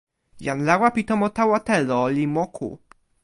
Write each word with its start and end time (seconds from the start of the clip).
jan 0.45 0.59
lawa 0.67 0.87
pi 0.95 1.01
tomo 1.09 1.27
tawa 1.37 1.57
telo 1.67 1.99
li 2.15 2.23
moku. 2.35 2.69